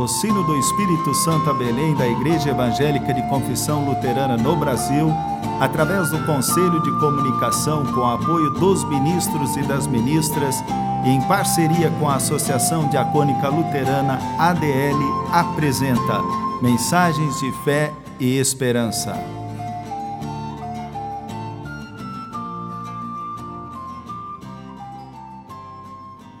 [0.00, 5.12] patrocínio do Espírito Santo a Belém da Igreja Evangélica de Confissão Luterana no Brasil,
[5.60, 10.64] através do Conselho de Comunicação com apoio dos ministros e das ministras
[11.04, 16.22] e em parceria com a Associação Diacônica Luterana ADL, apresenta
[16.62, 19.12] Mensagens de Fé e Esperança.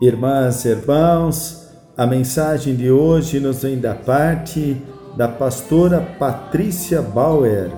[0.00, 1.61] Irmãs e irmãos,
[1.96, 4.80] a mensagem de hoje nos vem da parte
[5.16, 7.70] da pastora Patrícia Bauer,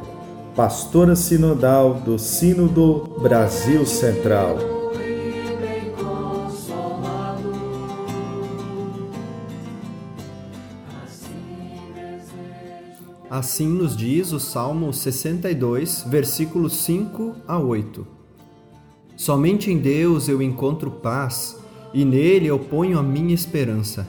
[0.54, 4.58] pastora sinodal do Sínodo Brasil Central.
[13.28, 18.06] Assim nos diz o Salmo 62, versículos 5 a 8.
[19.16, 21.63] Somente em Deus eu encontro paz
[21.94, 24.06] e nele eu ponho a minha esperança.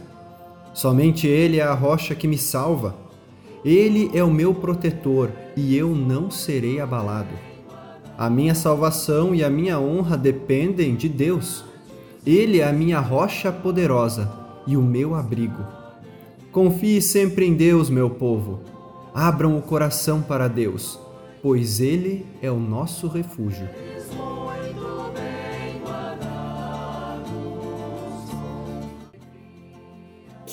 [0.73, 2.95] Somente Ele é a rocha que me salva.
[3.63, 7.33] Ele é o meu protetor e eu não serei abalado.
[8.17, 11.63] A minha salvação e a minha honra dependem de Deus.
[12.25, 14.31] Ele é a minha rocha poderosa
[14.65, 15.63] e o meu abrigo.
[16.51, 18.61] Confie sempre em Deus, meu povo.
[19.13, 20.99] Abram o coração para Deus,
[21.41, 23.67] pois Ele é o nosso refúgio.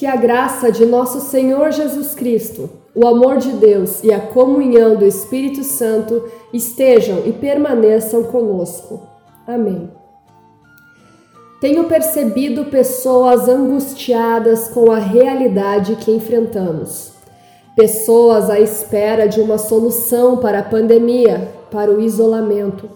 [0.02, 4.96] Que a graça de nosso Senhor Jesus Cristo, o amor de Deus e a comunhão
[4.96, 9.00] do Espírito Santo estejam e permaneçam conosco.
[9.46, 9.88] Amém.
[11.60, 17.12] Tenho percebido pessoas angustiadas com a realidade que enfrentamos.
[17.76, 22.90] Pessoas à espera de uma solução para a pandemia, para o isolamento.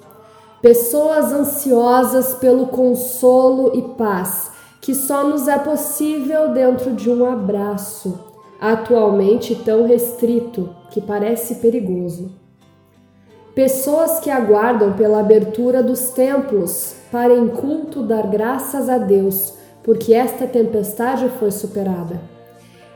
[0.61, 4.56] Pessoas ansiosas pelo consolo e paz
[4.87, 8.21] que só nos é possível dentro de um abraço,
[8.61, 12.31] atualmente tão restrito que parece perigoso.
[13.53, 20.15] Pessoas que aguardam pela abertura dos templos para em culto dar graças a Deus, porque
[20.15, 22.21] esta tempestade foi superada.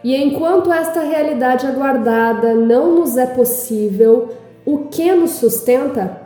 [0.05, 4.29] E enquanto esta realidade aguardada não nos é possível,
[4.65, 6.21] o que nos sustenta?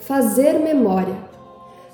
[0.00, 1.25] Fazer memória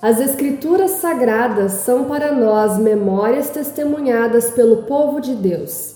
[0.03, 5.95] as Escrituras Sagradas são para nós memórias testemunhadas pelo povo de Deus.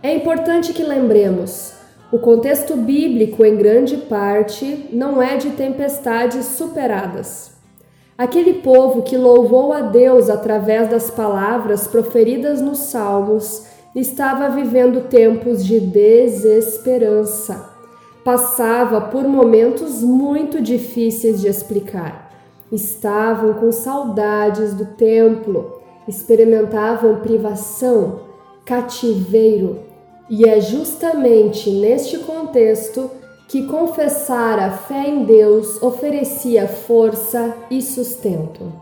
[0.00, 1.72] É importante que lembremos:
[2.12, 7.50] o contexto bíblico, em grande parte, não é de tempestades superadas.
[8.16, 15.64] Aquele povo que louvou a Deus através das palavras proferidas nos Salmos estava vivendo tempos
[15.64, 17.68] de desesperança.
[18.22, 22.29] Passava por momentos muito difíceis de explicar
[22.72, 28.20] estavam com saudades do templo, experimentavam privação,
[28.64, 29.80] cativeiro,
[30.28, 33.10] e é justamente neste contexto
[33.48, 38.72] que confessar a fé em Deus oferecia força e sustento.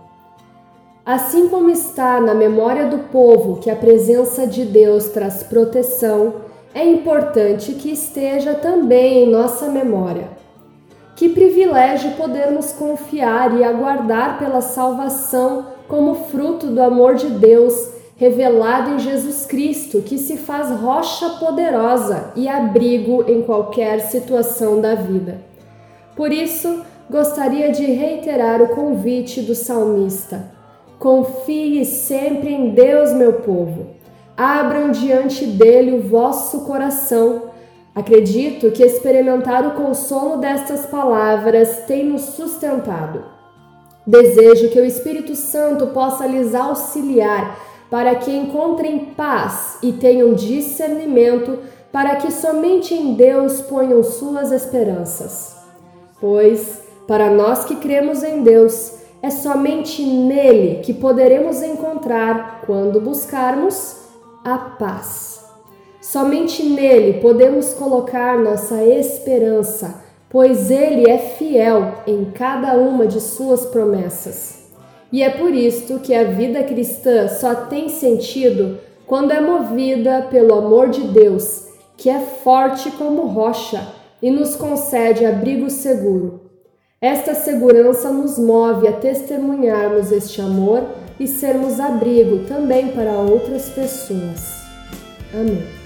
[1.07, 6.35] Assim como está na memória do povo que a presença de Deus traz proteção,
[6.75, 10.38] é importante que esteja também em nossa memória
[11.19, 18.93] que privilégio podermos confiar e aguardar pela salvação como fruto do amor de Deus revelado
[18.93, 25.41] em Jesus Cristo, que se faz rocha poderosa e abrigo em qualquer situação da vida.
[26.15, 30.53] Por isso, gostaria de reiterar o convite do salmista:
[31.01, 33.89] Confie sempre em Deus, meu povo.
[34.37, 37.48] Abram diante dele o vosso coração
[37.99, 43.25] Acredito que experimentar o consolo destas palavras tem nos sustentado.
[44.07, 47.59] Desejo que o Espírito Santo possa lhes auxiliar
[47.91, 51.59] para que encontrem paz e tenham discernimento
[51.91, 55.57] para que somente em Deus ponham suas esperanças.
[56.21, 63.97] Pois, para nós que cremos em Deus, é somente nele que poderemos encontrar, quando buscarmos,
[64.45, 65.38] a paz.
[66.11, 73.67] Somente nele podemos colocar nossa esperança, pois ele é fiel em cada uma de suas
[73.67, 74.71] promessas.
[75.13, 80.55] E é por isto que a vida cristã só tem sentido quando é movida pelo
[80.55, 83.87] amor de Deus, que é forte como rocha
[84.23, 86.41] e nos concede abrigo seguro.
[87.03, 90.85] Esta segurança nos move a testemunharmos este amor
[91.21, 94.63] e sermos abrigo também para outras pessoas.
[95.35, 95.78] Amém.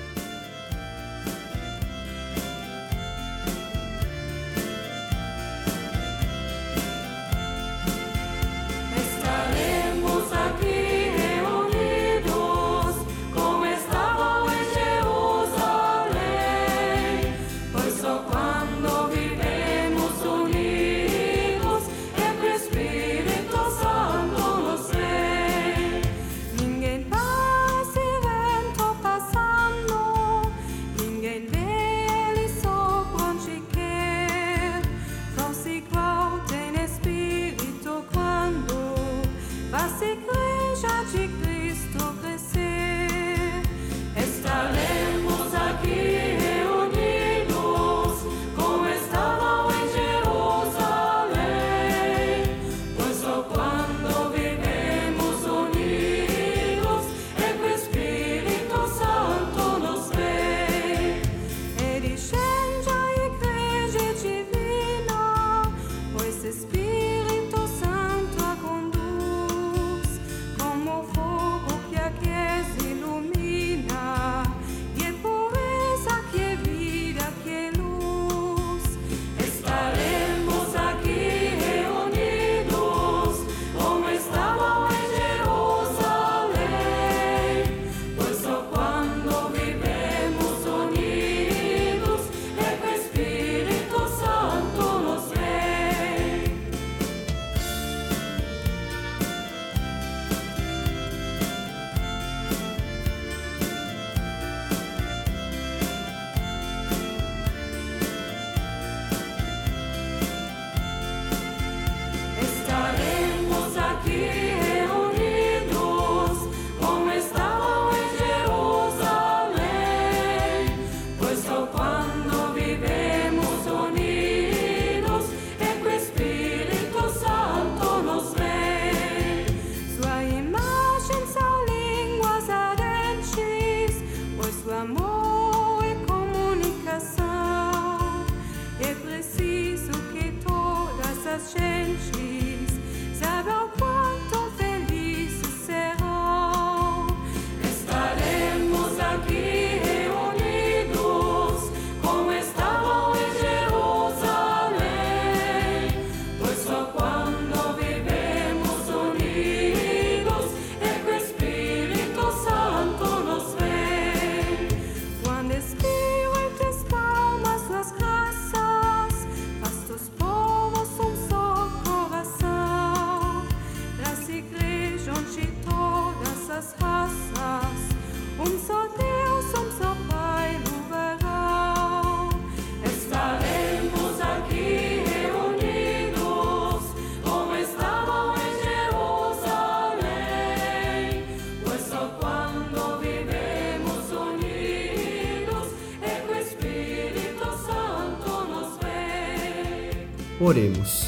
[200.52, 201.06] Oremos.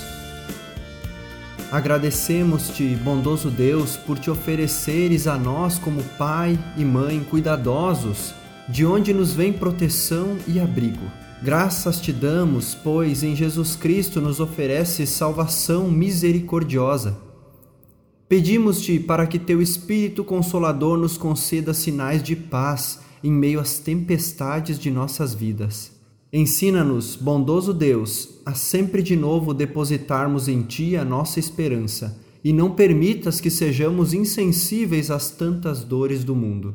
[1.71, 8.33] Agradecemos-te, bondoso Deus, por te ofereceres a nós como pai e mãe cuidadosos,
[8.67, 11.13] de onde nos vem proteção e abrigo.
[11.43, 17.19] Graças te damos, pois em Jesus Cristo nos ofereces salvação misericordiosa.
[18.27, 24.79] Pedimos-te para que teu Espírito Consolador nos conceda sinais de paz em meio às tempestades
[24.79, 25.93] de nossas vidas.
[26.37, 32.73] Ensina-nos, bondoso Deus, a sempre de novo depositarmos em Ti a nossa esperança e não
[32.73, 36.75] permitas que sejamos insensíveis às tantas dores do mundo.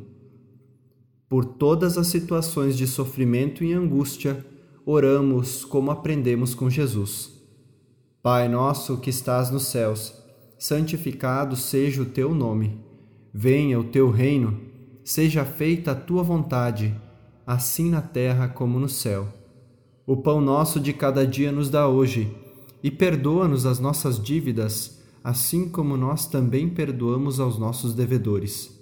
[1.28, 4.46] Por todas as situações de sofrimento e angústia,
[4.86, 7.30] oramos como aprendemos com Jesus.
[8.22, 10.14] Pai nosso que estás nos céus,
[10.58, 12.80] santificado seja o teu nome.
[13.30, 14.58] Venha o teu reino,
[15.04, 16.98] seja feita a tua vontade,
[17.46, 19.38] assim na terra como no céu.
[20.10, 22.36] O pão nosso de cada dia nos dá hoje,
[22.82, 28.76] e perdoa-nos as nossas dívidas, assim como nós também perdoamos aos nossos devedores.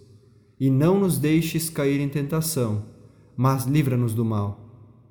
[0.58, 2.82] E não nos deixes cair em tentação,
[3.36, 4.58] mas livra-nos do mal,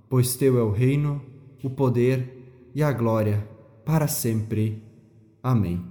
[0.09, 1.21] pois teu é o reino,
[1.63, 3.47] o poder e a glória,
[3.86, 4.81] para sempre.
[5.43, 5.86] Amém.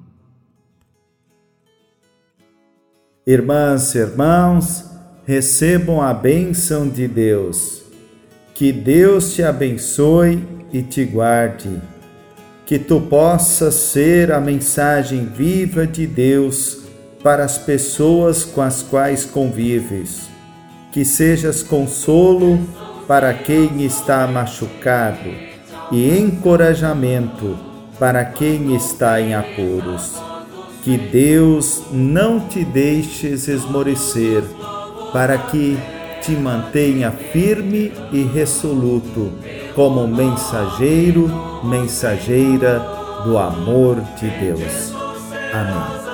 [3.24, 4.90] Irmãs e irmãos,
[5.24, 7.85] recebam a bênção de Deus.
[8.56, 11.78] Que Deus te abençoe e te guarde.
[12.64, 16.78] Que tu possas ser a mensagem viva de Deus
[17.22, 20.30] para as pessoas com as quais convives.
[20.90, 22.58] Que sejas consolo
[23.06, 25.28] para quem está machucado
[25.92, 27.58] e encorajamento
[27.98, 30.14] para quem está em apuros.
[30.82, 34.42] Que Deus não te deixes esmorecer,
[35.12, 35.76] para que
[36.26, 39.32] te mantenha firme e resoluto
[39.76, 41.30] como mensageiro,
[41.62, 42.80] mensageira
[43.24, 44.92] do amor de Deus.
[45.52, 46.06] Amém.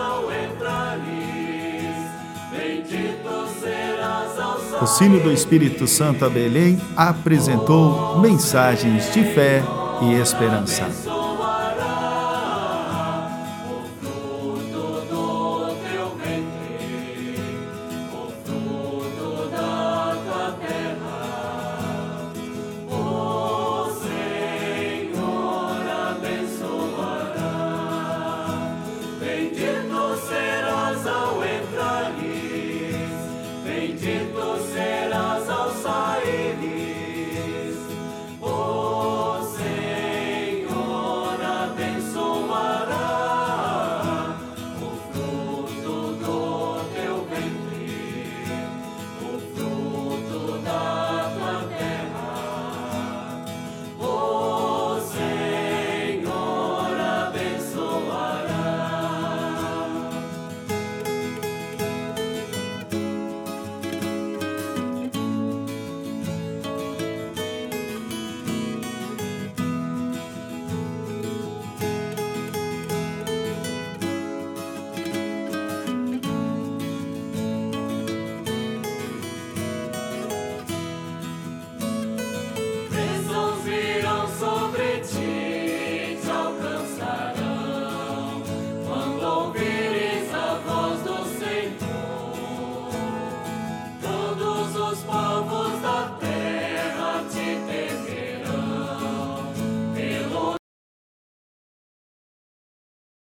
[4.82, 9.62] O Sino do Espírito Santo a Belém apresentou mensagens de fé
[10.02, 11.21] e esperança.